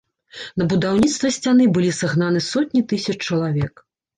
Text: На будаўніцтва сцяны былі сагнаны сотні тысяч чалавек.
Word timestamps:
На 0.61 0.65
будаўніцтва 0.71 1.31
сцяны 1.35 1.67
былі 1.75 1.91
сагнаны 2.01 2.43
сотні 2.49 2.85
тысяч 2.95 3.17
чалавек. 3.27 3.89